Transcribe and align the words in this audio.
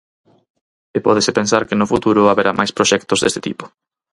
E 0.97 0.99
pódese 1.05 1.31
pensar 1.39 1.63
que 1.67 1.79
no 1.79 1.89
futuro 1.93 2.29
haberá 2.31 2.51
máis 2.59 2.71
proxectos 2.77 3.19
deste 3.21 3.41
tipo. 3.47 3.65